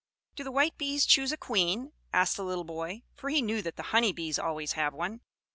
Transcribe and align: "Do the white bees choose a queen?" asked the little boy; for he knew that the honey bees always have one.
"Do 0.35 0.43
the 0.43 0.51
white 0.51 0.79
bees 0.79 1.05
choose 1.05 1.31
a 1.31 1.37
queen?" 1.37 1.93
asked 2.11 2.35
the 2.35 2.43
little 2.43 2.63
boy; 2.63 3.03
for 3.13 3.29
he 3.29 3.39
knew 3.39 3.61
that 3.61 3.75
the 3.75 3.83
honey 3.93 4.11
bees 4.11 4.39
always 4.39 4.71
have 4.71 4.95
one. 4.95 5.21